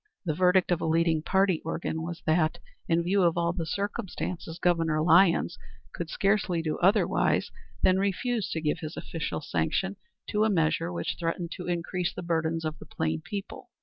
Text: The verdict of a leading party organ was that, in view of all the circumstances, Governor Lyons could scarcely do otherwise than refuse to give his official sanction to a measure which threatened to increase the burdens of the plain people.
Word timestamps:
The 0.25 0.33
verdict 0.33 0.71
of 0.71 0.81
a 0.81 0.87
leading 0.87 1.21
party 1.21 1.61
organ 1.63 2.01
was 2.01 2.23
that, 2.25 2.57
in 2.87 3.03
view 3.03 3.21
of 3.21 3.37
all 3.37 3.53
the 3.53 3.67
circumstances, 3.67 4.57
Governor 4.57 4.99
Lyons 5.03 5.59
could 5.93 6.09
scarcely 6.09 6.63
do 6.63 6.79
otherwise 6.79 7.51
than 7.83 7.99
refuse 7.99 8.49
to 8.49 8.61
give 8.61 8.79
his 8.79 8.97
official 8.97 9.41
sanction 9.41 9.97
to 10.29 10.43
a 10.43 10.49
measure 10.49 10.91
which 10.91 11.17
threatened 11.19 11.51
to 11.57 11.67
increase 11.67 12.15
the 12.15 12.23
burdens 12.23 12.65
of 12.65 12.79
the 12.79 12.87
plain 12.87 13.21
people. 13.23 13.69